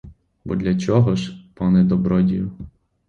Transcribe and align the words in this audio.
Бо 0.45 0.55
для 0.55 0.75
чого 0.79 1.15
ж, 1.15 1.37
пане 1.53 1.83
добродію? 1.83 2.51